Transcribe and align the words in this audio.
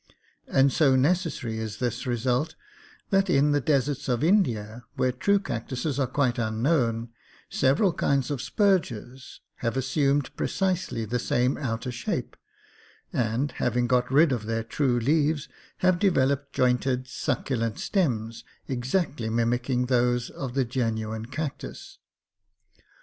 And 0.47 0.73
so 0.73 0.95
necessary 0.95 1.59
is 1.59 1.77
this 1.77 2.07
result 2.07 2.55
that 3.11 3.29
in 3.29 3.51
the 3.51 3.61
deserts 3.61 4.09
of 4.09 4.23
India, 4.23 4.83
where 4.95 5.11
true 5.11 5.37
cactuses 5.37 5.99
are 5.99 6.07
quite 6.07 6.39
unknown, 6.39 7.09
several 7.51 7.93
kinds 7.93 8.31
of 8.31 8.41
spurges 8.41 9.41
have 9.57 9.77
as 9.77 9.85
sumed 9.85 10.31
precisely 10.35 11.05
the 11.05 11.19
same 11.19 11.55
outer 11.55 11.91
shape, 11.91 12.35
and, 13.13 13.51
having 13.51 13.85
got 13.85 14.11
rid 14.11 14.31
of 14.31 14.47
their 14.47 14.63
true 14.63 14.99
leaves, 14.99 15.47
have 15.85 15.99
developed 15.99 16.51
jointed 16.51 17.05
succulent 17.07 17.77
stems 17.77 18.43
exactly 18.67 19.29
mimicking 19.29 19.85
those 19.85 20.31
of 20.31 20.55
the 20.55 20.65
genuine 20.65 21.27
cactus. 21.27 21.99